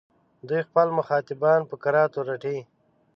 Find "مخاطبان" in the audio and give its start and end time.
0.97-1.59